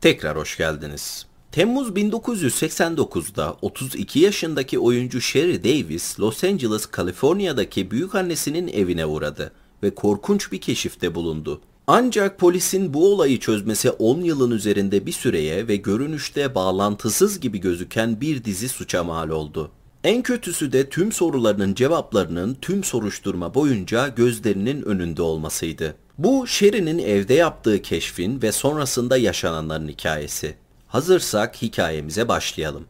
[0.00, 1.26] Tekrar hoş geldiniz.
[1.52, 9.52] Temmuz 1989'da 32 yaşındaki oyuncu Sherry Davis, Los Angeles, Kaliforniya'daki büyükannesinin evine uğradı
[9.82, 11.60] ve korkunç bir keşifte bulundu.
[11.86, 18.20] Ancak polisin bu olayı çözmesi 10 yılın üzerinde bir süreye ve görünüşte bağlantısız gibi gözüken
[18.20, 19.70] bir dizi suça mal oldu.
[20.04, 25.94] En kötüsü de tüm sorularının cevaplarının tüm soruşturma boyunca gözlerinin önünde olmasıydı.
[26.22, 30.54] Bu Sherry'nin evde yaptığı keşfin ve sonrasında yaşananların hikayesi.
[30.86, 32.86] Hazırsak hikayemize başlayalım.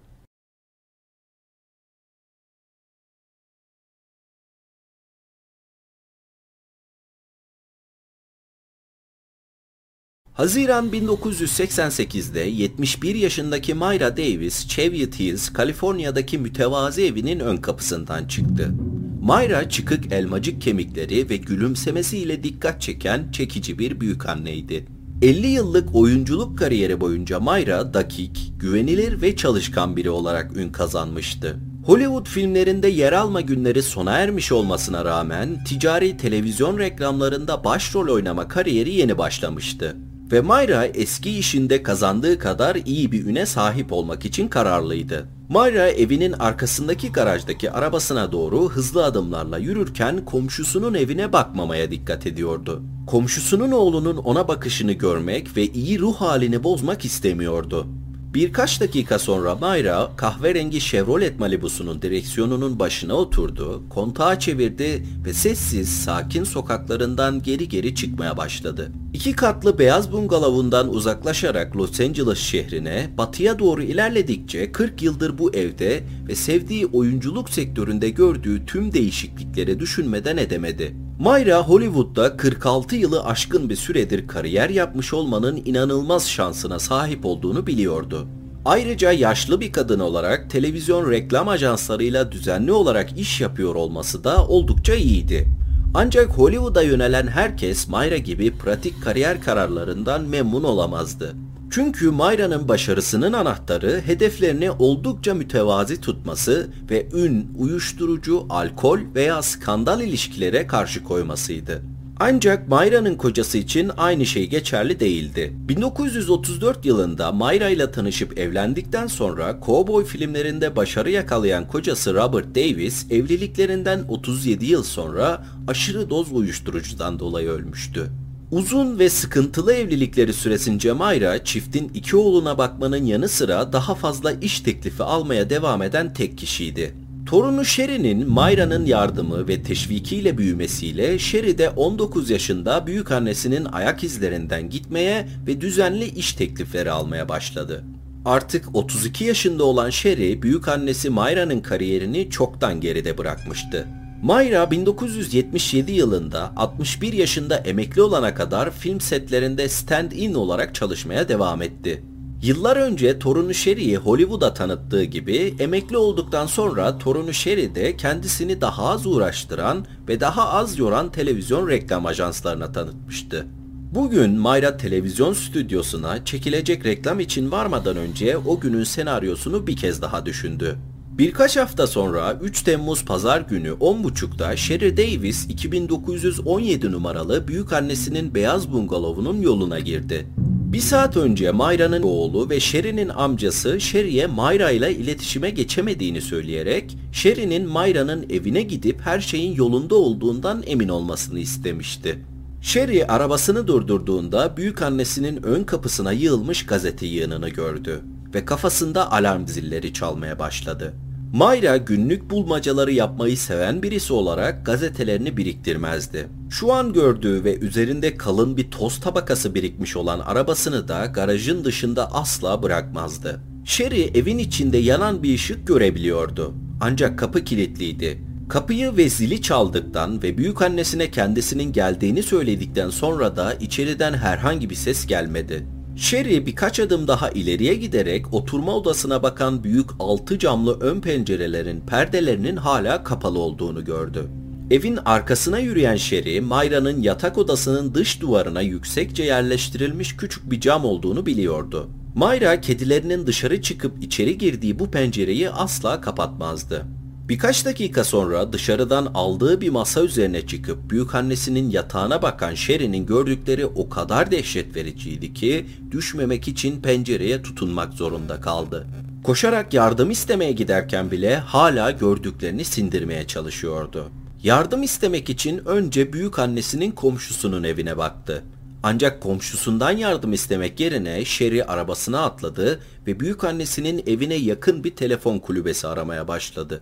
[10.33, 18.75] Haziran 1988'de 71 yaşındaki Myra Davis, Cheviot Hills, Kaliforniya'daki mütevazi evinin ön kapısından çıktı.
[19.21, 24.87] Myra çıkık elmacık kemikleri ve gülümsemesiyle dikkat çeken çekici bir büyük anneydi.
[25.23, 31.57] 50 yıllık oyunculuk kariyeri boyunca Myra dakik, güvenilir ve çalışkan biri olarak ün kazanmıştı.
[31.87, 38.95] Hollywood filmlerinde yer alma günleri sona ermiş olmasına rağmen ticari televizyon reklamlarında başrol oynama kariyeri
[38.95, 39.97] yeni başlamıştı.
[40.33, 45.27] Ve Myra eski işinde kazandığı kadar iyi bir üne sahip olmak için kararlıydı.
[45.49, 52.83] Myra evinin arkasındaki garajdaki arabasına doğru hızlı adımlarla yürürken komşusunun evine bakmamaya dikkat ediyordu.
[53.07, 57.87] Komşusunun oğlunun ona bakışını görmek ve iyi ruh halini bozmak istemiyordu.
[58.35, 66.45] Birkaç dakika sonra Mayra kahverengi Chevrolet Malibu'sunun direksiyonunun başına oturdu, kontağı çevirdi ve sessiz, sakin
[66.45, 68.93] sokaklarından geri geri çıkmaya başladı.
[69.13, 76.05] İki katlı beyaz bungalovundan uzaklaşarak Los Angeles şehrine batıya doğru ilerledikçe 40 yıldır bu evde
[76.29, 81.10] ve sevdiği oyunculuk sektöründe gördüğü tüm değişiklikleri düşünmeden edemedi.
[81.21, 88.27] Mayra Hollywood'da 46 yılı aşkın bir süredir kariyer yapmış olmanın inanılmaz şansına sahip olduğunu biliyordu.
[88.65, 94.95] Ayrıca yaşlı bir kadın olarak televizyon reklam ajanslarıyla düzenli olarak iş yapıyor olması da oldukça
[94.95, 95.49] iyiydi.
[95.95, 101.35] Ancak Hollywood'a yönelen herkes Mayra gibi pratik kariyer kararlarından memnun olamazdı.
[101.71, 110.67] Çünkü Mayra'nın başarısının anahtarı hedeflerini oldukça mütevazi tutması ve ün, uyuşturucu, alkol veya skandal ilişkilere
[110.67, 111.83] karşı koymasıydı.
[112.21, 115.53] Ancak Mayra'nın kocası için aynı şey geçerli değildi.
[115.69, 124.05] 1934 yılında Mayra ile tanışıp evlendikten sonra kovboy filmlerinde başarı yakalayan kocası Robert Davis evliliklerinden
[124.09, 128.11] 37 yıl sonra aşırı doz uyuşturucudan dolayı ölmüştü.
[128.51, 134.61] Uzun ve sıkıntılı evlilikleri süresince Mayra çiftin iki oğluna bakmanın yanı sıra daha fazla iş
[134.61, 136.95] teklifi almaya devam eden tek kişiydi.
[137.27, 144.71] Torunu Sherry'nin Mayra'nın yardımı ve teşvikiyle büyümesiyle Sherry de 19 yaşında büyük annesinin ayak izlerinden
[144.71, 147.85] gitmeye ve düzenli iş teklifleri almaya başladı.
[148.25, 153.87] Artık 32 yaşında olan Sherry, büyük annesi Mayra'nın kariyerini çoktan geride bırakmıştı.
[154.23, 162.03] Mayra 1977 yılında 61 yaşında emekli olana kadar film setlerinde stand-in olarak çalışmaya devam etti.
[162.43, 168.89] Yıllar önce torunu Sherry'i Hollywood'a tanıttığı gibi emekli olduktan sonra torunu Sherry de kendisini daha
[168.89, 173.47] az uğraştıran ve daha az yoran televizyon reklam ajanslarına tanıtmıştı.
[173.95, 180.27] Bugün Mayra televizyon stüdyosuna çekilecek reklam için varmadan önce o günün senaryosunu bir kez daha
[180.27, 180.79] düşündü.
[181.11, 188.73] Birkaç hafta sonra 3 Temmuz pazar günü 10.30'da Sherry Davis 2917 numaralı büyük annesinin beyaz
[188.73, 190.27] bungalovunun yoluna girdi.
[190.73, 197.69] Bir saat önce Mayra'nın oğlu ve Sherry'nin amcası Sherry'e Mayra ile iletişime geçemediğini söyleyerek Sherry'nin
[197.69, 202.19] Mayra'nın evine gidip her şeyin yolunda olduğundan emin olmasını istemişti.
[202.63, 208.01] Sherry arabasını durdurduğunda büyük annesinin ön kapısına yığılmış gazete yığınını gördü
[208.35, 210.95] ve kafasında alarm zilleri çalmaya başladı.
[211.33, 216.29] Mayra günlük bulmacaları yapmayı seven birisi olarak gazetelerini biriktirmezdi.
[216.51, 222.13] Şu an gördüğü ve üzerinde kalın bir toz tabakası birikmiş olan arabasını da garajın dışında
[222.13, 223.41] asla bırakmazdı.
[223.65, 226.55] Sherry evin içinde yanan bir ışık görebiliyordu.
[226.81, 228.19] Ancak kapı kilitliydi.
[228.49, 234.75] Kapıyı ve zili çaldıktan ve büyük annesine kendisinin geldiğini söyledikten sonra da içeriden herhangi bir
[234.75, 235.67] ses gelmedi.
[236.01, 242.57] Sherry birkaç adım daha ileriye giderek oturma odasına bakan büyük altı camlı ön pencerelerin perdelerinin
[242.57, 244.29] hala kapalı olduğunu gördü.
[244.71, 251.27] Evin arkasına yürüyen Sherry, Mayra'nın yatak odasının dış duvarına yüksekçe yerleştirilmiş küçük bir cam olduğunu
[251.27, 251.91] biliyordu.
[252.15, 256.87] Mayra kedilerinin dışarı çıkıp içeri girdiği bu pencereyi asla kapatmazdı.
[257.31, 263.89] Birkaç dakika sonra dışarıdan aldığı bir masa üzerine çıkıp büyükannesinin yatağına bakan Sherry'nin gördükleri o
[263.89, 268.87] kadar dehşet vericiydi ki düşmemek için pencereye tutunmak zorunda kaldı.
[269.25, 274.09] Koşarak yardım istemeye giderken bile hala gördüklerini sindirmeye çalışıyordu.
[274.43, 278.43] Yardım istemek için önce büyük annesinin komşusunun evine baktı.
[278.83, 285.39] Ancak komşusundan yardım istemek yerine Sherry arabasına atladı ve büyük annesinin evine yakın bir telefon
[285.39, 286.81] kulübesi aramaya başladı.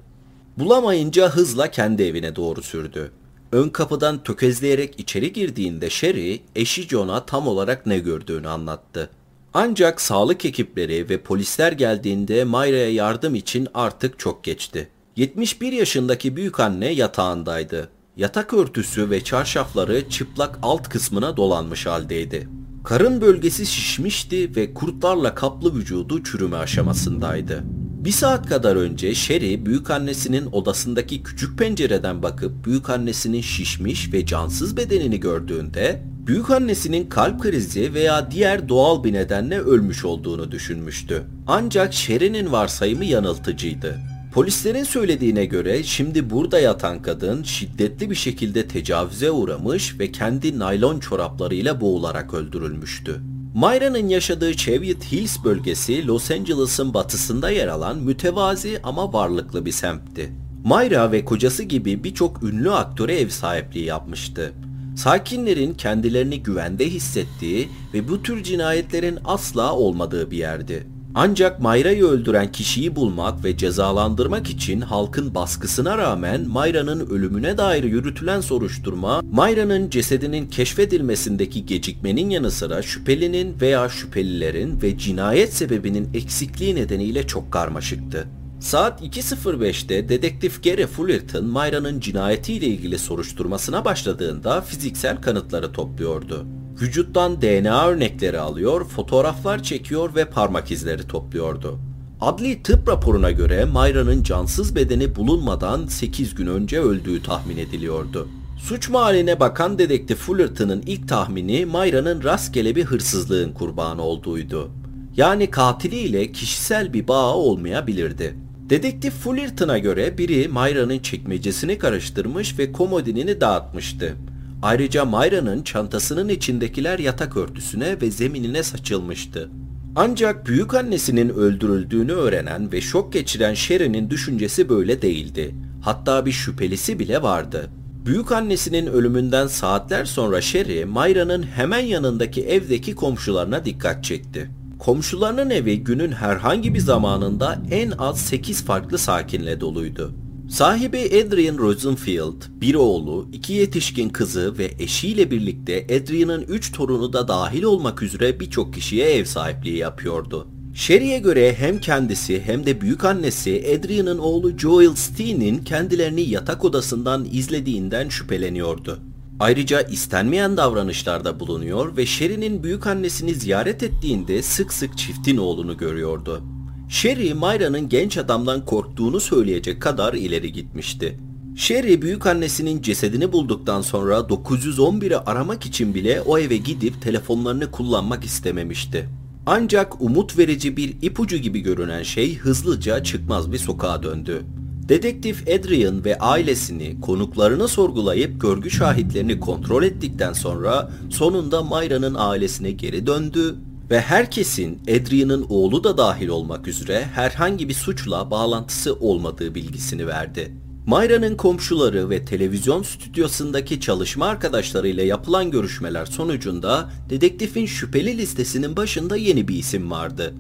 [0.59, 3.13] Bulamayınca hızla kendi evine doğru sürdü.
[3.53, 9.11] Ön kapıdan tökezleyerek içeri girdiğinde Sherry, eşi John'a tam olarak ne gördüğünü anlattı.
[9.55, 14.89] Ancak sağlık ekipleri ve polisler geldiğinde Mayra'ya yardım için artık çok geçti.
[15.17, 17.89] 71 yaşındaki büyük anne yatağındaydı.
[18.17, 22.49] Yatak örtüsü ve çarşafları çıplak alt kısmına dolanmış haldeydi.
[22.85, 27.65] Karın bölgesi şişmişti ve kurtlarla kaplı vücudu çürüme aşamasındaydı.
[27.99, 35.21] Bir saat kadar önce Sherry büyükannesinin odasındaki küçük pencereden bakıp büyükannesinin şişmiş ve cansız bedenini
[35.21, 41.23] gördüğünde büyükannesinin kalp krizi veya diğer doğal bir nedenle ölmüş olduğunu düşünmüştü.
[41.47, 43.99] Ancak Sherry'nin varsayımı yanıltıcıydı.
[44.35, 51.01] Polislerin söylediğine göre şimdi burada yatan kadın şiddetli bir şekilde tecavüze uğramış ve kendi naylon
[51.01, 53.21] çoraplarıyla boğularak öldürülmüştü.
[53.55, 60.33] Mayra'nın yaşadığı Cheviot Hills bölgesi Los Angeles'ın batısında yer alan mütevazi ama varlıklı bir semtti.
[60.65, 64.53] Mayra ve kocası gibi birçok ünlü aktöre ev sahipliği yapmıştı.
[64.97, 70.87] Sakinlerin kendilerini güvende hissettiği ve bu tür cinayetlerin asla olmadığı bir yerdi.
[71.15, 78.41] Ancak Mayra'yı öldüren kişiyi bulmak ve cezalandırmak için halkın baskısına rağmen Mayra'nın ölümüne dair yürütülen
[78.41, 87.27] soruşturma, Mayra'nın cesedinin keşfedilmesindeki gecikmenin yanı sıra şüphelinin veya şüphelilerin ve cinayet sebebinin eksikliği nedeniyle
[87.27, 88.29] çok karmaşıktı.
[88.61, 96.47] Saat 2.05'te dedektif Gary Fullerton Mayra'nın cinayetiyle ilgili soruşturmasına başladığında fiziksel kanıtları topluyordu.
[96.81, 101.79] Vücuttan DNA örnekleri alıyor, fotoğraflar çekiyor ve parmak izleri topluyordu.
[102.21, 108.29] Adli tıp raporuna göre Mayra'nın cansız bedeni bulunmadan 8 gün önce öldüğü tahmin ediliyordu.
[108.59, 114.71] Suç mahalline bakan dedektif Fullerton'ın ilk tahmini Mayra'nın rastgele bir hırsızlığın kurbanı olduğuydu.
[115.17, 118.48] Yani katiliyle kişisel bir bağı olmayabilirdi.
[118.71, 124.17] Dedektif Fullerton'a göre biri Mayra'nın çekmecesini karıştırmış ve komodinini dağıtmıştı.
[124.63, 129.51] Ayrıca Mayra'nın çantasının içindekiler yatak örtüsüne ve zeminine saçılmıştı.
[129.97, 135.55] Ancak büyük annesinin öldürüldüğünü öğrenen ve şok geçiren Sherry'nin düşüncesi böyle değildi.
[135.83, 137.71] Hatta bir şüphelisi bile vardı.
[138.07, 144.51] Büyük annesinin ölümünden saatler sonra Sherry, Mayra'nın hemen yanındaki evdeki komşularına dikkat çekti.
[144.79, 150.13] Komşularının evi günün herhangi bir zamanında en az 8 farklı sakinle doluydu.
[150.51, 157.29] Sahibi Adrian Rosenfield, bir oğlu, iki yetişkin kızı ve eşiyle birlikte Adrian'ın üç torunu da
[157.29, 160.49] dahil olmak üzere birçok kişiye ev sahipliği yapıyordu.
[160.75, 167.27] Sherry'e göre hem kendisi hem de büyük annesi Adrian'ın oğlu Joel Steen'in kendilerini yatak odasından
[167.33, 168.99] izlediğinden şüpheleniyordu.
[169.41, 176.43] Ayrıca istenmeyen davranışlarda bulunuyor ve Sherry'nin büyük annesini ziyaret ettiğinde sık sık çiftin oğlunu görüyordu.
[176.89, 181.19] Sherry, Mayra'nın genç adamdan korktuğunu söyleyecek kadar ileri gitmişti.
[181.57, 188.25] Sherry büyük annesinin cesedini bulduktan sonra 911'i aramak için bile o eve gidip telefonlarını kullanmak
[188.25, 189.09] istememişti.
[189.47, 194.45] Ancak umut verici bir ipucu gibi görünen şey hızlıca çıkmaz bir sokağa döndü.
[194.89, 203.07] Dedektif Adrian ve ailesini, konuklarını sorgulayıp görgü şahitlerini kontrol ettikten sonra sonunda Mayra'nın ailesine geri
[203.07, 203.55] döndü
[203.91, 210.53] ve herkesin Adrian'ın oğlu da dahil olmak üzere herhangi bir suçla bağlantısı olmadığı bilgisini verdi.
[210.87, 219.49] Mayra'nın komşuları ve televizyon stüdyosundaki çalışma arkadaşlarıyla yapılan görüşmeler sonucunda dedektifin şüpheli listesinin başında yeni
[219.49, 220.35] bir isim vardı.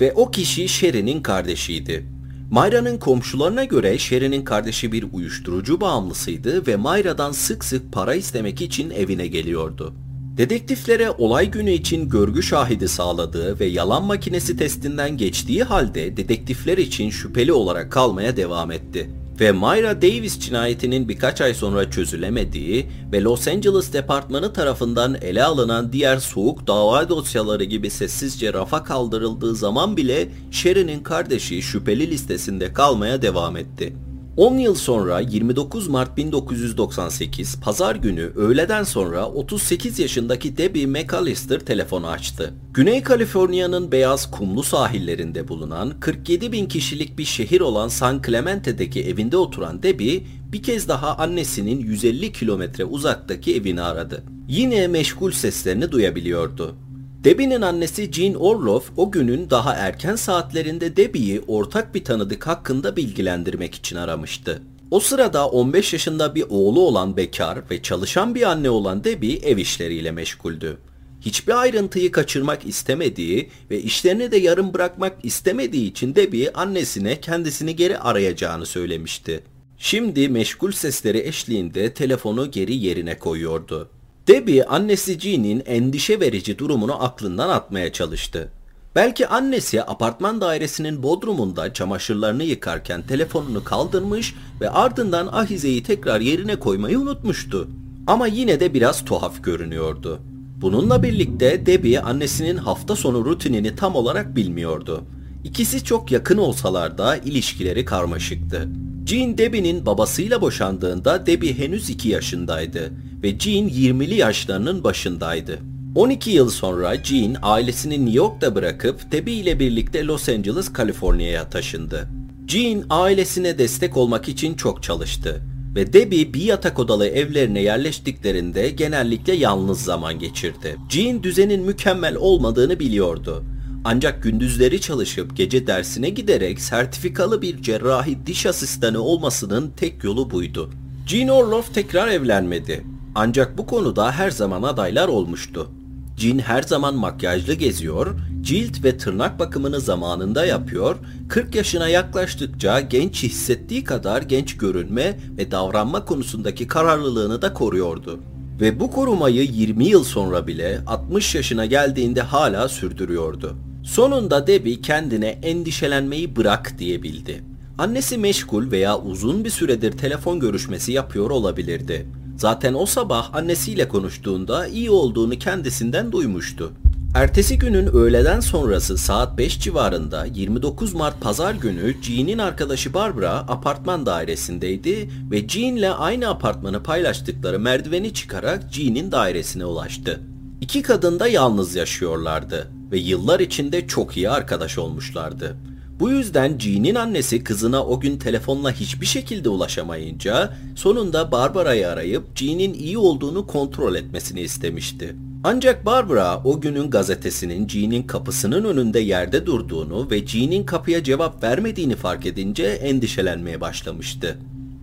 [0.00, 2.19] Ve o kişi Sherry'nin kardeşiydi.
[2.50, 8.90] Mayra'nın komşularına göre Sherry'nin kardeşi bir uyuşturucu bağımlısıydı ve Mayra'dan sık sık para istemek için
[8.90, 9.94] evine geliyordu.
[10.36, 17.10] Dedektiflere olay günü için görgü şahidi sağladığı ve yalan makinesi testinden geçtiği halde dedektifler için
[17.10, 19.10] şüpheli olarak kalmaya devam etti.
[19.40, 25.92] Ve Myra Davis cinayetinin birkaç ay sonra çözülemediği ve Los Angeles Departmanı tarafından ele alınan
[25.92, 33.22] diğer soğuk dava dosyaları gibi sessizce rafa kaldırıldığı zaman bile Sherry'nin kardeşi şüpheli listesinde kalmaya
[33.22, 33.92] devam etti.
[34.36, 42.08] 10 yıl sonra 29 Mart 1998 pazar günü öğleden sonra 38 yaşındaki Debbie McAllister telefonu
[42.08, 42.54] açtı.
[42.74, 49.36] Güney Kaliforniya'nın beyaz kumlu sahillerinde bulunan 47 bin kişilik bir şehir olan San Clemente'deki evinde
[49.36, 50.22] oturan Debbie
[50.52, 54.24] bir kez daha annesinin 150 kilometre uzaktaki evini aradı.
[54.48, 56.76] Yine meşgul seslerini duyabiliyordu.
[57.24, 63.74] Debbie'nin annesi Jean Orloff o günün daha erken saatlerinde Debbie'yi ortak bir tanıdık hakkında bilgilendirmek
[63.74, 64.62] için aramıştı.
[64.90, 69.58] O sırada 15 yaşında bir oğlu olan bekar ve çalışan bir anne olan Debbie ev
[69.58, 70.78] işleriyle meşguldü.
[71.20, 77.98] Hiçbir ayrıntıyı kaçırmak istemediği ve işlerini de yarım bırakmak istemediği için Debbie annesine kendisini geri
[77.98, 79.40] arayacağını söylemişti.
[79.78, 83.88] Şimdi meşgul sesleri eşliğinde telefonu geri yerine koyuyordu.
[84.30, 88.48] Debbie annesi Jean'in endişe verici durumunu aklından atmaya çalıştı.
[88.94, 96.98] Belki annesi apartman dairesinin bodrumunda çamaşırlarını yıkarken telefonunu kaldırmış ve ardından ahizeyi tekrar yerine koymayı
[97.00, 97.68] unutmuştu.
[98.06, 100.20] Ama yine de biraz tuhaf görünüyordu.
[100.56, 105.04] Bununla birlikte Debbie annesinin hafta sonu rutinini tam olarak bilmiyordu.
[105.44, 108.68] İkisi çok yakın olsalar da ilişkileri karmaşıktı.
[109.06, 115.58] Jean Debbie'nin babasıyla boşandığında Debbie henüz 2 yaşındaydı ve Jean 20'li yaşlarının başındaydı.
[115.94, 122.08] 12 yıl sonra Jean ailesini New York'ta bırakıp Debbie ile birlikte Los Angeles, Kaliforniya'ya taşındı.
[122.48, 125.42] Jean ailesine destek olmak için çok çalıştı
[125.74, 130.76] ve Debbie bir yatak odalı evlerine yerleştiklerinde genellikle yalnız zaman geçirdi.
[130.88, 133.44] Jean düzenin mükemmel olmadığını biliyordu.
[133.84, 140.70] Ancak gündüzleri çalışıp gece dersine giderek sertifikalı bir cerrahi diş asistanı olmasının tek yolu buydu.
[141.06, 142.84] Jean Orloff tekrar evlenmedi.
[143.14, 145.70] Ancak bu konuda her zaman adaylar olmuştu.
[146.16, 150.96] Jean her zaman makyajlı geziyor, cilt ve tırnak bakımını zamanında yapıyor,
[151.28, 158.20] 40 yaşına yaklaştıkça genç hissettiği kadar genç görünme ve davranma konusundaki kararlılığını da koruyordu.
[158.60, 163.56] Ve bu korumayı 20 yıl sonra bile 60 yaşına geldiğinde hala sürdürüyordu.
[163.84, 167.44] Sonunda Debbie kendine endişelenmeyi bırak diyebildi.
[167.78, 172.06] Annesi meşgul veya uzun bir süredir telefon görüşmesi yapıyor olabilirdi.
[172.40, 176.72] Zaten o sabah annesiyle konuştuğunda iyi olduğunu kendisinden duymuştu.
[177.14, 184.06] Ertesi günün öğleden sonrası saat 5 civarında 29 Mart pazar günü Jean'in arkadaşı Barbara apartman
[184.06, 190.20] dairesindeydi ve Jean'le aynı apartmanı paylaştıkları merdiveni çıkarak Jean'in dairesine ulaştı.
[190.60, 195.56] İki kadın da yalnız yaşıyorlardı ve yıllar içinde çok iyi arkadaş olmuşlardı.
[196.00, 202.74] Bu yüzden Jean'in annesi kızına o gün telefonla hiçbir şekilde ulaşamayınca sonunda Barbara'yı arayıp Jean'in
[202.74, 205.16] iyi olduğunu kontrol etmesini istemişti.
[205.44, 211.96] Ancak Barbara o günün gazetesinin Jean'in kapısının önünde yerde durduğunu ve Jean'in kapıya cevap vermediğini
[211.96, 214.38] fark edince endişelenmeye başlamıştı.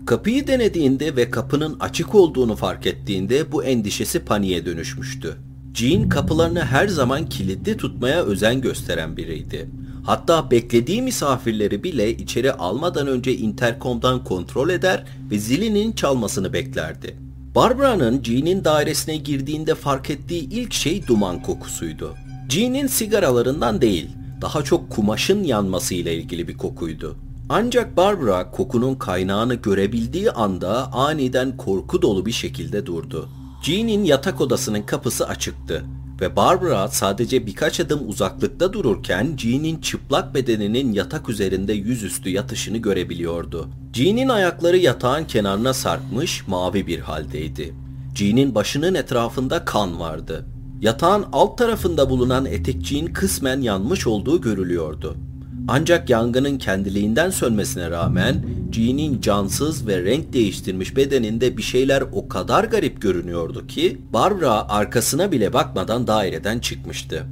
[0.06, 5.38] Kapıyı denediğinde ve kapının açık olduğunu fark ettiğinde bu endişesi paniğe dönüşmüştü.
[5.74, 9.70] Jean kapılarını her zaman kilitli tutmaya özen gösteren biriydi.
[10.06, 17.18] Hatta beklediği misafirleri bile içeri almadan önce interkomdan kontrol eder ve zilinin çalmasını beklerdi.
[17.56, 22.16] Barbara'nın Jean'in dairesine girdiğinde fark ettiği ilk şey duman kokusuydu.
[22.50, 24.10] Jean'in sigaralarından değil,
[24.42, 27.16] daha çok kumaşın yanmasıyla ilgili bir kokuydu.
[27.50, 33.30] Ancak Barbara kokunun kaynağını görebildiği anda aniden korku dolu bir şekilde durdu.
[33.68, 35.86] Jean'in yatak odasının kapısı açıktı
[36.22, 43.68] ve Barbara sadece birkaç adım uzaklıkta dururken Jean'in çıplak bedeninin yatak üzerinde yüzüstü yatışını görebiliyordu.
[43.94, 47.74] Jean'in ayakları yatağın kenarına sarkmış mavi bir haldeydi.
[48.16, 50.46] Jean'in başının etrafında kan vardı.
[50.82, 55.16] Yatağın alt tarafında bulunan etekçiğin kısmen yanmış olduğu görülüyordu.
[55.68, 62.64] Ancak yangının kendiliğinden sönmesine rağmen Jean'in cansız ve renk değiştirmiş bedeninde bir şeyler o kadar
[62.64, 67.24] garip görünüyordu ki Barbara arkasına bile bakmadan daireden çıkmıştı.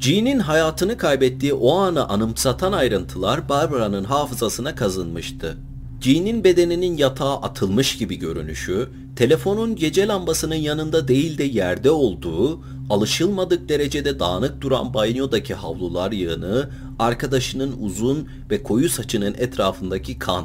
[0.00, 5.56] Jean'in hayatını kaybettiği o anı anımsatan ayrıntılar Barbara'nın hafızasına kazınmıştı.
[6.00, 12.60] Jean'in bedeninin yatağa atılmış gibi görünüşü, telefonun gece lambasının yanında değil de yerde olduğu,
[12.92, 20.44] alışılmadık derecede dağınık duran banyodaki havlular yığını, arkadaşının uzun ve koyu saçının etrafındaki kan.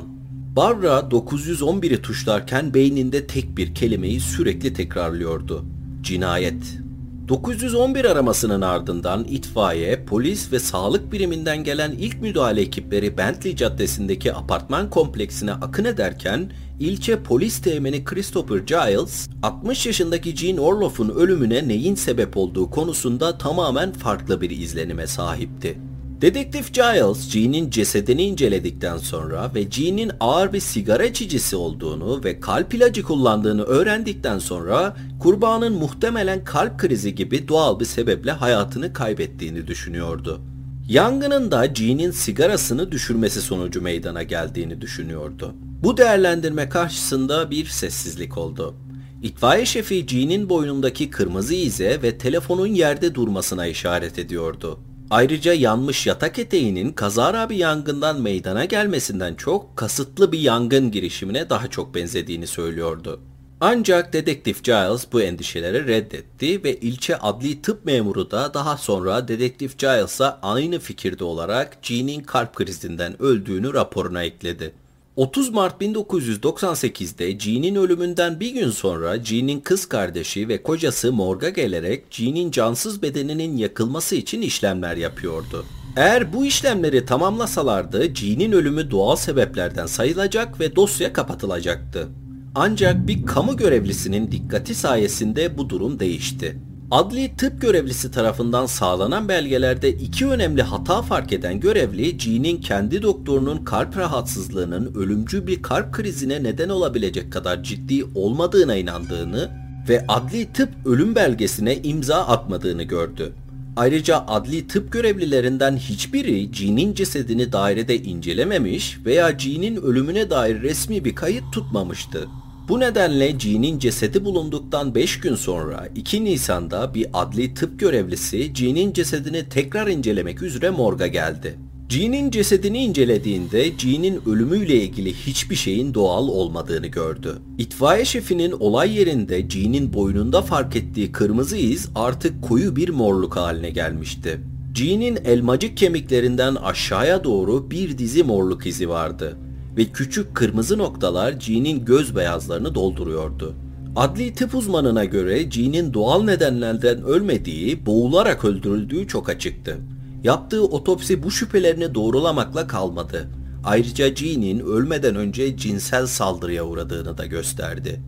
[0.55, 5.65] Barbara 911'i tuşlarken beyninde tek bir kelimeyi sürekli tekrarlıyordu.
[6.01, 6.79] Cinayet.
[7.27, 14.89] 911 aramasının ardından itfaiye, polis ve sağlık biriminden gelen ilk müdahale ekipleri Bentley Caddesi'ndeki apartman
[14.89, 22.37] kompleksine akın ederken ilçe polis teğmeni Christopher Giles 60 yaşındaki Jean Orloff'un ölümüne neyin sebep
[22.37, 25.77] olduğu konusunda tamamen farklı bir izlenime sahipti.
[26.21, 32.73] Dedektif Giles, Jean'in cesedini inceledikten sonra ve Jean'in ağır bir sigara içicisi olduğunu ve kalp
[32.73, 40.41] ilacı kullandığını öğrendikten sonra kurbanın muhtemelen kalp krizi gibi doğal bir sebeple hayatını kaybettiğini düşünüyordu.
[40.89, 45.55] Yangının da Jean'in sigarasını düşürmesi sonucu meydana geldiğini düşünüyordu.
[45.83, 48.75] Bu değerlendirme karşısında bir sessizlik oldu.
[49.23, 54.79] İtfaiye şefi Jean'in boynundaki kırmızı ize ve telefonun yerde durmasına işaret ediyordu.
[55.09, 61.67] Ayrıca yanmış yatak eteğinin kazara bir yangından meydana gelmesinden çok kasıtlı bir yangın girişimine daha
[61.67, 63.19] çok benzediğini söylüyordu.
[63.61, 69.77] Ancak dedektif Giles bu endişeleri reddetti ve ilçe adli tıp memuru da daha sonra dedektif
[69.79, 74.73] Giles'a aynı fikirde olarak Jean'in kalp krizinden öldüğünü raporuna ekledi.
[75.17, 82.03] 30 Mart 1998'de Jean'in ölümünden bir gün sonra Jean'in kız kardeşi ve kocası morga gelerek
[82.09, 85.65] Jean'in cansız bedeninin yakılması için işlemler yapıyordu.
[85.95, 92.07] Eğer bu işlemleri tamamlasalardı Jean'in ölümü doğal sebeplerden sayılacak ve dosya kapatılacaktı.
[92.55, 96.57] Ancak bir kamu görevlisinin dikkati sayesinde bu durum değişti.
[96.91, 103.65] Adli tıp görevlisi tarafından sağlanan belgelerde iki önemli hata fark eden görevli Jean'in kendi doktorunun
[103.65, 109.49] kalp rahatsızlığının ölümcül bir kalp krizine neden olabilecek kadar ciddi olmadığına inandığını
[109.89, 113.33] ve adli tıp ölüm belgesine imza atmadığını gördü.
[113.75, 121.15] Ayrıca adli tıp görevlilerinden hiçbiri Jean'in cesedini dairede incelememiş veya Jean'in ölümüne dair resmi bir
[121.15, 122.27] kayıt tutmamıştı.
[122.67, 128.93] Bu nedenle Jean'in cesedi bulunduktan 5 gün sonra 2 Nisan'da bir adli tıp görevlisi Jean'in
[128.93, 131.59] cesedini tekrar incelemek üzere morga geldi.
[131.89, 137.37] Jean'in cesedini incelediğinde Jean'in ölümüyle ilgili hiçbir şeyin doğal olmadığını gördü.
[137.57, 143.69] İtfaiye şefinin olay yerinde Jean'in boynunda fark ettiği kırmızı iz artık koyu bir morluk haline
[143.69, 144.41] gelmişti.
[144.75, 149.37] Jean'in elmacık kemiklerinden aşağıya doğru bir dizi morluk izi vardı
[149.77, 153.55] ve küçük kırmızı noktalar Jean'in göz beyazlarını dolduruyordu.
[153.95, 159.77] Adli tıp uzmanına göre Jean'in doğal nedenlerden ölmediği, boğularak öldürüldüğü çok açıktı.
[160.23, 163.27] Yaptığı otopsi bu şüphelerini doğrulamakla kalmadı.
[163.65, 168.01] Ayrıca Jean'in ölmeden önce cinsel saldırıya uğradığını da gösterdi.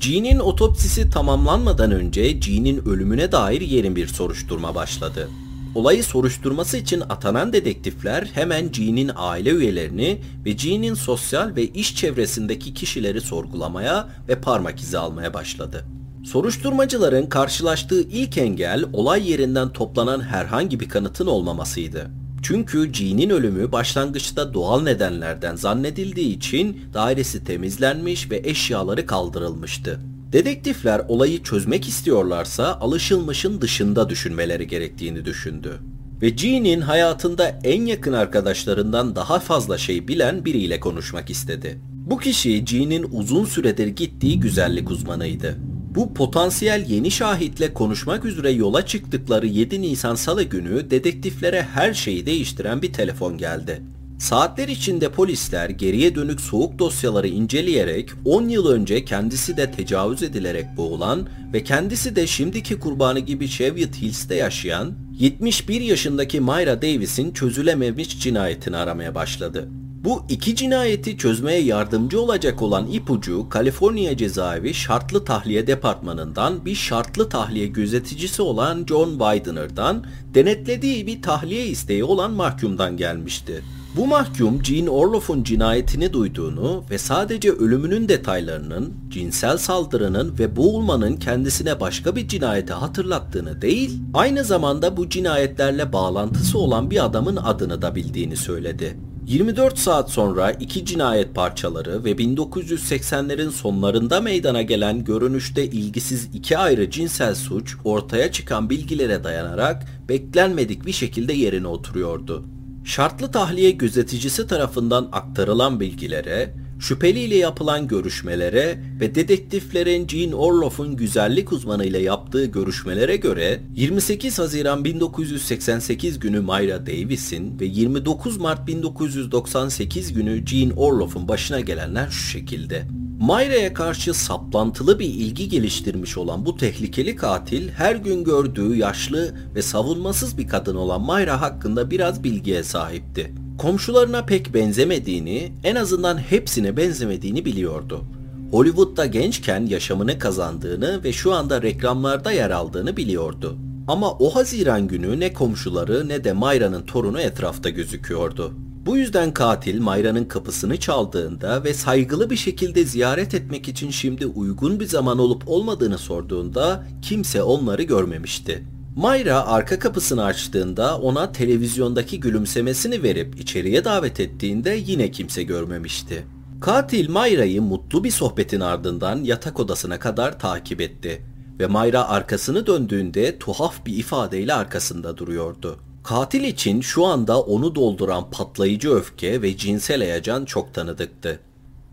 [0.00, 5.28] Jean'in otopsisi tamamlanmadan önce Jean'in ölümüne dair yerin bir soruşturma başladı.
[5.76, 12.74] Olayı soruşturması için atanan dedektifler hemen Jean'in aile üyelerini ve Jean'in sosyal ve iş çevresindeki
[12.74, 15.84] kişileri sorgulamaya ve parmak izi almaya başladı.
[16.24, 22.10] Soruşturmacıların karşılaştığı ilk engel olay yerinden toplanan herhangi bir kanıtın olmamasıydı.
[22.42, 30.00] Çünkü Jean'in ölümü başlangıçta doğal nedenlerden zannedildiği için dairesi temizlenmiş ve eşyaları kaldırılmıştı.
[30.32, 35.78] Dedektifler olayı çözmek istiyorlarsa alışılmışın dışında düşünmeleri gerektiğini düşündü.
[36.22, 41.78] Ve Jean'in hayatında en yakın arkadaşlarından daha fazla şey bilen biriyle konuşmak istedi.
[42.06, 45.56] Bu kişi Jean'in uzun süredir gittiği güzellik uzmanıydı.
[45.94, 52.26] Bu potansiyel yeni şahitle konuşmak üzere yola çıktıkları 7 Nisan Salı günü dedektiflere her şeyi
[52.26, 53.82] değiştiren bir telefon geldi.
[54.18, 60.66] Saatler içinde polisler geriye dönük soğuk dosyaları inceleyerek 10 yıl önce kendisi de tecavüz edilerek
[60.76, 68.20] boğulan ve kendisi de şimdiki kurbanı gibi Cheviot Hills'te yaşayan 71 yaşındaki Myra Davis'in çözülememiş
[68.20, 69.68] cinayetini aramaya başladı.
[70.04, 77.28] Bu iki cinayeti çözmeye yardımcı olacak olan ipucu Kaliforniya Cezaevi Şartlı Tahliye Departmanı'ndan bir şartlı
[77.28, 83.62] tahliye gözeticisi olan John Widener'dan denetlediği bir tahliye isteği olan mahkumdan gelmişti.
[83.96, 91.80] Bu mahkum Jean Orloff'un cinayetini duyduğunu ve sadece ölümünün detaylarının, cinsel saldırının ve boğulmanın kendisine
[91.80, 97.94] başka bir cinayeti hatırlattığını değil, aynı zamanda bu cinayetlerle bağlantısı olan bir adamın adını da
[97.94, 98.96] bildiğini söyledi.
[99.26, 106.90] 24 saat sonra iki cinayet parçaları ve 1980'lerin sonlarında meydana gelen görünüşte ilgisiz iki ayrı
[106.90, 112.55] cinsel suç ortaya çıkan bilgilere dayanarak beklenmedik bir şekilde yerine oturuyordu.
[112.86, 121.84] Şartlı tahliye gözeticisi tarafından aktarılan bilgilere, şüpheliyle yapılan görüşmelere ve dedektiflerin Jean Orloff'un güzellik uzmanı
[121.84, 130.46] ile yaptığı görüşmelere göre 28 Haziran 1988 günü Myra Davis'in ve 29 Mart 1998 günü
[130.46, 132.86] Jean Orloff'un başına gelenler şu şekilde.
[133.20, 139.62] Mayra'ya karşı saplantılı bir ilgi geliştirmiş olan bu tehlikeli katil her gün gördüğü yaşlı ve
[139.62, 143.45] savunmasız bir kadın olan Mayra hakkında biraz bilgiye sahipti.
[143.58, 148.04] Komşularına pek benzemediğini, en azından hepsine benzemediğini biliyordu.
[148.50, 153.56] Hollywood'da gençken yaşamını kazandığını ve şu anda reklamlarda yer aldığını biliyordu.
[153.88, 158.52] Ama o Haziran günü ne komşuları ne de Mayra'nın torunu etrafta gözüküyordu.
[158.86, 164.80] Bu yüzden katil Mayra'nın kapısını çaldığında ve saygılı bir şekilde ziyaret etmek için şimdi uygun
[164.80, 168.64] bir zaman olup olmadığını sorduğunda kimse onları görmemişti.
[168.96, 176.26] Mayra arka kapısını açtığında ona televizyondaki gülümsemesini verip içeriye davet ettiğinde yine kimse görmemişti.
[176.60, 181.22] Katil Mayra'yı mutlu bir sohbetin ardından yatak odasına kadar takip etti
[181.60, 185.78] ve Mayra arkasını döndüğünde tuhaf bir ifadeyle arkasında duruyordu.
[186.04, 191.40] Katil için şu anda onu dolduran patlayıcı öfke ve cinsel heyecan çok tanıdıktı.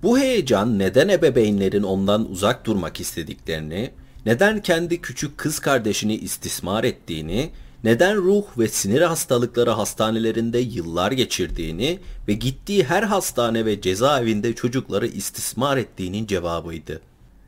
[0.04, 3.92] Bu heyecan neden ebeveynlerin ondan uzak durmak istediklerini,
[4.26, 7.50] neden kendi küçük kız kardeşini istismar ettiğini,
[7.84, 15.08] neden ruh ve sinir hastalıkları hastanelerinde yıllar geçirdiğini ve gittiği her hastane ve cezaevinde çocukları
[15.08, 17.02] istismar ettiğinin cevabıydı.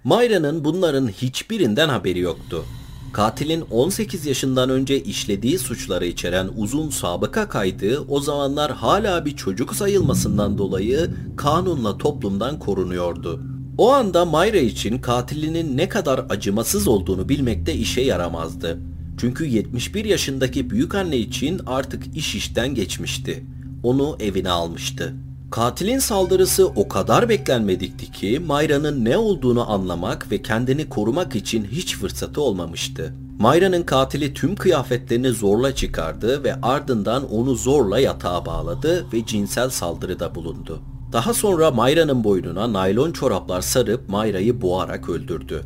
[0.04, 2.66] Mayra'nın bunların hiçbirinden haberi yoktu.
[3.14, 9.76] Katilin 18 yaşından önce işlediği suçları içeren uzun sabıka kaydı o zamanlar hala bir çocuk
[9.76, 13.55] sayılmasından dolayı kanunla toplumdan korunuyordu.
[13.78, 18.80] O anda Mayra için katilinin ne kadar acımasız olduğunu bilmekte işe yaramazdı.
[19.18, 23.46] Çünkü 71 yaşındaki büyük anne için artık iş işten geçmişti.
[23.84, 25.14] Onu evine almıştı.
[25.52, 31.98] Katilin saldırısı o kadar beklenmedikti ki Mayra'nın ne olduğunu anlamak ve kendini korumak için hiç
[31.98, 33.14] fırsatı olmamıştı.
[33.40, 40.36] Mayra'nın katili tüm kıyafetlerini zorla çıkardı ve ardından onu zorla yatağa bağladı ve cinsel saldırıda
[40.36, 40.82] bulundu.
[41.16, 45.62] Daha sonra Mayra'nın boynuna naylon çoraplar sarıp Mayra'yı boğarak öldürdü.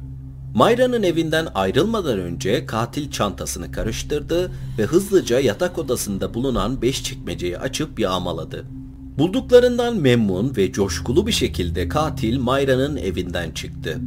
[0.56, 8.00] Mayra'nın evinden ayrılmadan önce katil çantasını karıştırdı ve hızlıca yatak odasında bulunan beş çekmeceyi açıp
[8.00, 8.66] yağmaladı.
[9.18, 14.00] Bulduklarından memnun ve coşkulu bir şekilde katil Mayra'nın evinden çıktı.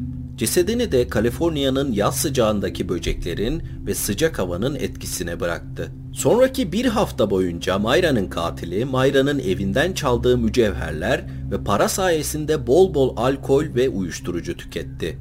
[0.43, 5.93] Cesedini de Kaliforniya'nın yaz sıcağındaki böceklerin ve sıcak havanın etkisine bıraktı.
[6.13, 13.17] Sonraki bir hafta boyunca Mayra'nın katili Mayra'nın evinden çaldığı mücevherler ve para sayesinde bol bol
[13.17, 15.19] alkol ve uyuşturucu tüketti.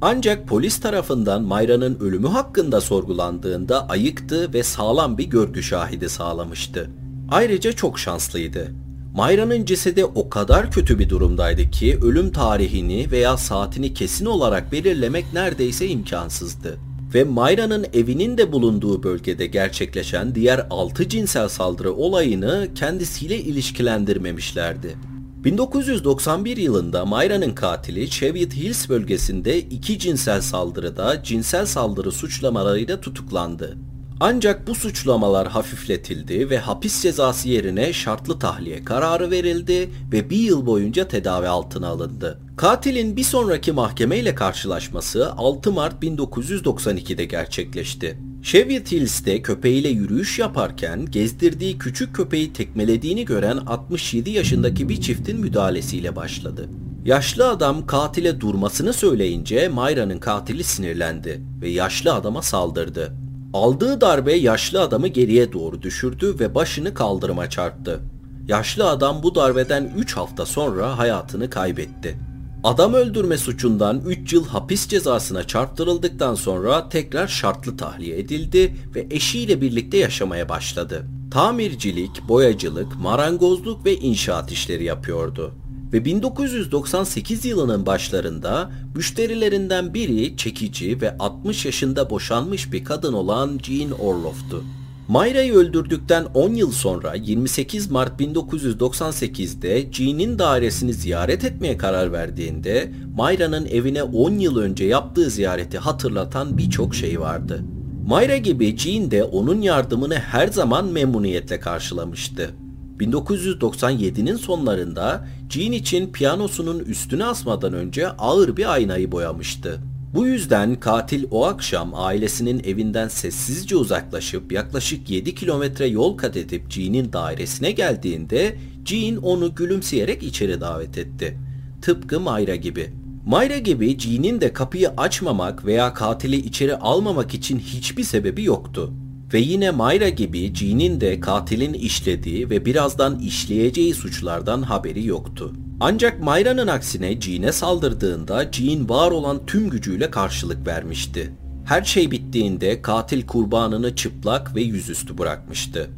[0.00, 6.90] Ancak polis tarafından Mayra'nın ölümü hakkında sorgulandığında ayıktı ve sağlam bir görgü şahidi sağlamıştı.
[7.30, 8.85] Ayrıca çok şanslıydı.
[9.16, 15.32] Mayra'nın cesedi o kadar kötü bir durumdaydı ki ölüm tarihini veya saatini kesin olarak belirlemek
[15.32, 16.78] neredeyse imkansızdı.
[17.14, 24.96] Ve Mayra'nın evinin de bulunduğu bölgede gerçekleşen diğer 6 cinsel saldırı olayını kendisiyle ilişkilendirmemişlerdi.
[25.44, 33.76] 1991 yılında Mayra'nın katili Cheviot Hills bölgesinde iki cinsel saldırıda cinsel saldırı suçlamalarıyla tutuklandı.
[34.20, 40.66] Ancak bu suçlamalar hafifletildi ve hapis cezası yerine şartlı tahliye kararı verildi ve bir yıl
[40.66, 42.40] boyunca tedavi altına alındı.
[42.56, 48.18] Katilin bir sonraki mahkemeyle karşılaşması 6 Mart 1992'de gerçekleşti.
[48.42, 56.16] Cheviot Hills'te köpeğiyle yürüyüş yaparken gezdirdiği küçük köpeği tekmelediğini gören 67 yaşındaki bir çiftin müdahalesiyle
[56.16, 56.68] başladı.
[57.04, 63.25] Yaşlı adam katile durmasını söyleyince Mayra'nın katili sinirlendi ve yaşlı adama saldırdı.
[63.56, 68.00] Aldığı darbe yaşlı adamı geriye doğru düşürdü ve başını kaldırıma çarptı.
[68.48, 72.18] Yaşlı adam bu darbeden 3 hafta sonra hayatını kaybetti.
[72.64, 79.60] Adam öldürme suçundan 3 yıl hapis cezasına çarptırıldıktan sonra tekrar şartlı tahliye edildi ve eşiyle
[79.60, 81.06] birlikte yaşamaya başladı.
[81.30, 85.54] Tamircilik, boyacılık, marangozluk ve inşaat işleri yapıyordu
[85.92, 93.90] ve 1998 yılının başlarında müşterilerinden biri çekici ve 60 yaşında boşanmış bir kadın olan Jean
[93.90, 94.64] Orloff'tu.
[95.08, 103.66] Mayra'yı öldürdükten 10 yıl sonra 28 Mart 1998'de Jean'in dairesini ziyaret etmeye karar verdiğinde Mayra'nın
[103.66, 107.64] evine 10 yıl önce yaptığı ziyareti hatırlatan birçok şey vardı.
[108.06, 112.50] Mayra gibi Jean de onun yardımını her zaman memnuniyetle karşılamıştı.
[113.00, 119.80] 1997'nin sonlarında Jean için piyanosunun üstüne asmadan önce ağır bir aynayı boyamıştı.
[120.14, 126.70] Bu yüzden katil o akşam ailesinin evinden sessizce uzaklaşıp yaklaşık 7 kilometre yol kat edip
[126.70, 131.38] Jean'in dairesine geldiğinde Jean onu gülümseyerek içeri davet etti.
[131.82, 132.92] Tıpkı Mayra gibi.
[133.26, 138.92] Mayra gibi Jean'in de kapıyı açmamak veya katili içeri almamak için hiçbir sebebi yoktu.
[139.36, 145.52] Ve yine Mayra gibi Jean'in de katilin işlediği ve birazdan işleyeceği suçlardan haberi yoktu.
[145.80, 151.32] Ancak Mayra'nın aksine Jean'e saldırdığında Jean var olan tüm gücüyle karşılık vermişti.
[151.64, 155.90] Her şey bittiğinde katil kurbanını çıplak ve yüzüstü bırakmıştı.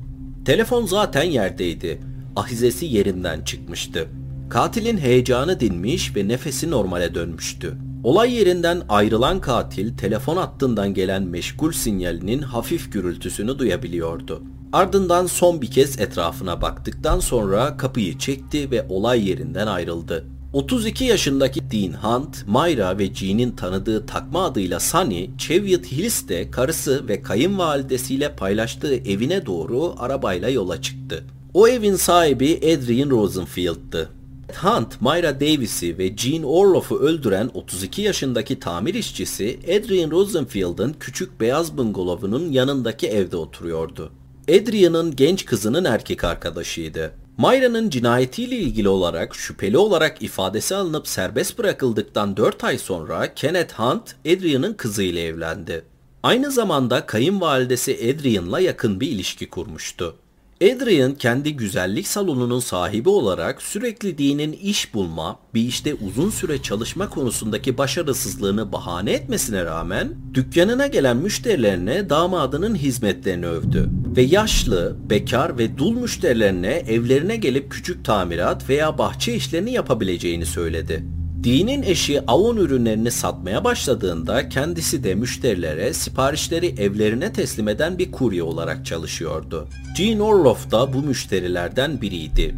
[0.45, 2.01] Telefon zaten yerdeydi.
[2.37, 4.09] Ahizesi yerinden çıkmıştı.
[4.51, 7.77] Katilin heyecanı dinmiş ve nefesi normale dönmüştü.
[8.09, 14.43] Olay yerinden ayrılan katil telefon hattından gelen meşgul sinyalinin hafif gürültüsünü duyabiliyordu.
[14.73, 20.25] Ardından son bir kez etrafına baktıktan sonra kapıyı çekti ve olay yerinden ayrıldı.
[20.53, 27.23] 32 yaşındaki Dean Hunt, Myra ve Jean'in tanıdığı takma adıyla Sunny, Cheviot Hills'te karısı ve
[27.23, 31.25] kayınvalidesiyle paylaştığı evine doğru arabayla yola çıktı.
[31.55, 34.18] O evin sahibi Adrian Rosenfield'tı.
[34.57, 41.77] Hunt, Myra Davis'i ve Jean Orloff'u öldüren 32 yaşındaki tamir işçisi Adrian Rosenfield'ın küçük beyaz
[41.77, 44.13] bungalovunun yanındaki evde oturuyordu.
[44.49, 47.13] Adrian'ın genç kızının erkek arkadaşıydı.
[47.37, 54.15] Mayra'nın cinayetiyle ilgili olarak şüpheli olarak ifadesi alınıp serbest bırakıldıktan 4 ay sonra Kenneth Hunt,
[54.27, 55.85] Adrian'ın kızıyla evlendi.
[56.23, 60.17] Aynı zamanda kayınvalidesi Adrian'la yakın bir ilişki kurmuştu.
[60.63, 67.11] Adrian kendi güzellik salonunun sahibi olarak sürekli Dean'in iş bulma, bir işte uzun süre çalışma
[67.11, 75.79] konusundaki başarısızlığını bahane etmesine rağmen dükkanına gelen müşterilerine damadının hizmetlerini övdü ve yaşlı, bekar ve
[75.79, 81.18] dul müşterilerine evlerine gelip küçük tamirat veya bahçe işlerini yapabileceğini söyledi.
[81.45, 88.43] Dean'in eşi Avon ürünlerini satmaya başladığında kendisi de müşterilere siparişleri evlerine teslim eden bir kurye
[88.43, 89.69] olarak çalışıyordu.
[89.97, 92.55] Jean Orloff da bu müşterilerden biriydi.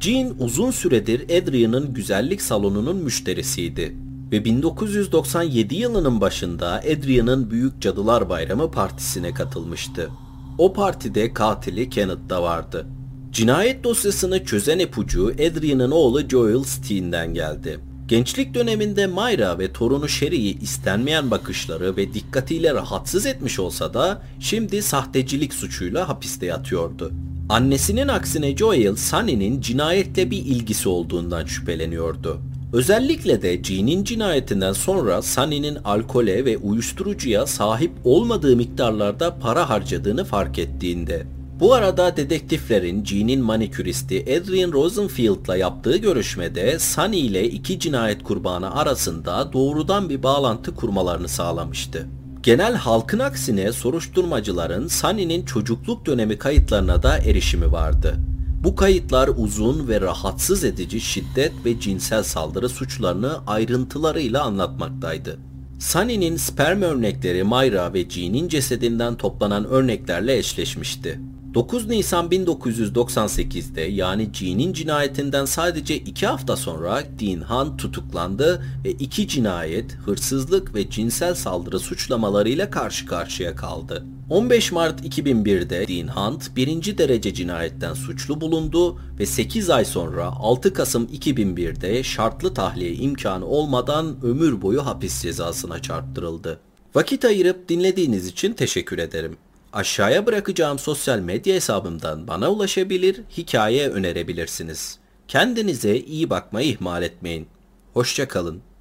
[0.00, 3.96] Jean uzun süredir Adrian'ın güzellik salonunun müşterisiydi
[4.32, 10.10] ve 1997 yılının başında Adrian'ın Büyük Cadılar Bayramı partisine katılmıştı.
[10.58, 12.86] O partide katili Kenneth da vardı.
[13.32, 17.91] Cinayet dosyasını çözen ipucu Adrian'ın oğlu Joel Steen'den geldi.
[18.12, 24.82] Gençlik döneminde Mayra ve torunu Sherry'i istenmeyen bakışları ve dikkatiyle rahatsız etmiş olsa da şimdi
[24.82, 27.12] sahtecilik suçuyla hapiste yatıyordu.
[27.48, 32.38] Annesinin aksine Joel, Sunny'nin cinayetle bir ilgisi olduğundan şüpheleniyordu.
[32.72, 40.58] Özellikle de Jean'in cinayetinden sonra Sunny'nin alkole ve uyuşturucuya sahip olmadığı miktarlarda para harcadığını fark
[40.58, 41.26] ettiğinde.
[41.60, 49.52] Bu arada dedektiflerin Jean'in maniküristi Adrian Rosenfield'la yaptığı görüşmede Sunny ile iki cinayet kurbanı arasında
[49.52, 52.06] doğrudan bir bağlantı kurmalarını sağlamıştı.
[52.42, 58.16] Genel halkın aksine soruşturmacıların Sunny'nin çocukluk dönemi kayıtlarına da erişimi vardı.
[58.64, 65.38] Bu kayıtlar uzun ve rahatsız edici şiddet ve cinsel saldırı suçlarını ayrıntılarıyla anlatmaktaydı.
[65.78, 71.20] Sunny'nin sperm örnekleri Myra ve Jean'in cesedinden toplanan örneklerle eşleşmişti.
[71.54, 79.28] 9 Nisan 1998'de yani Jean'in cinayetinden sadece 2 hafta sonra Dean Hunt tutuklandı ve iki
[79.28, 84.04] cinayet, hırsızlık ve cinsel saldırı suçlamalarıyla karşı karşıya kaldı.
[84.30, 90.72] 15 Mart 2001'de Dean Hunt birinci derece cinayetten suçlu bulundu ve 8 ay sonra 6
[90.72, 96.60] Kasım 2001'de şartlı tahliye imkanı olmadan ömür boyu hapis cezasına çarptırıldı.
[96.94, 99.36] Vakit ayırıp dinlediğiniz için teşekkür ederim.
[99.72, 104.98] Aşağıya bırakacağım sosyal medya hesabımdan bana ulaşabilir, hikaye önerebilirsiniz.
[105.28, 107.48] Kendinize iyi bakmayı ihmal etmeyin.
[107.94, 108.71] Hoşçakalın.